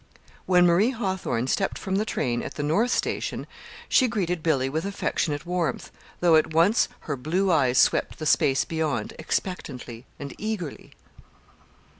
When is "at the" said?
2.41-2.63